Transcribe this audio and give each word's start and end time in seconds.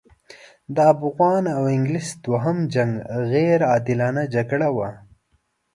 د 0.75 0.77
افغان 0.93 1.43
او 1.57 1.63
انګلیس 1.75 2.09
دوهم 2.25 2.57
جنګ 2.73 2.91
غیر 3.31 3.59
عادلانه 3.71 4.23
جګړه 4.33 4.69
وه. 4.75 4.89